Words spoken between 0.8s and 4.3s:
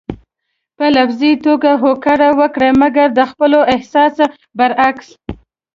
لفظي توګه هوکړه وکړئ مګر د خپل احساس